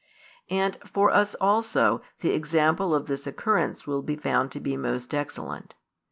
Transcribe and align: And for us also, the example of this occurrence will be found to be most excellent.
And 0.49 0.79
for 0.83 1.11
us 1.11 1.35
also, 1.35 2.01
the 2.21 2.31
example 2.31 2.95
of 2.95 3.05
this 3.05 3.27
occurrence 3.27 3.85
will 3.85 4.01
be 4.01 4.15
found 4.15 4.51
to 4.53 4.59
be 4.59 4.75
most 4.75 5.13
excellent. 5.13 5.75